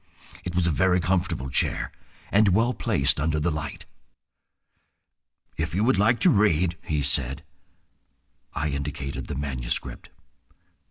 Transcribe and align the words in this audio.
It 0.43 0.55
was 0.55 0.65
a 0.65 0.71
very 0.71 0.99
comfortable 0.99 1.51
chair, 1.51 1.91
and 2.31 2.55
well 2.55 2.73
placed 2.73 3.19
under 3.19 3.39
the 3.39 3.51
light. 3.51 3.85
"If 5.57 5.75
you 5.75 5.83
would 5.83 5.99
like 5.99 6.19
to 6.21 6.31
read—" 6.31 6.75
he 6.83 7.03
said. 7.03 7.43
I 8.55 8.69
indicated 8.69 9.27
the 9.27 9.35
manuscript. 9.35 10.09